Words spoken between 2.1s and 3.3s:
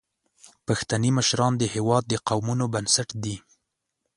قومونو بنسټ